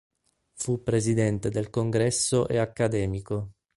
Fu 0.55 0.81
presidente 0.81 1.49
del 1.51 1.69
Congresso 1.69 2.47
e 2.47 2.57
accademico. 2.57 3.51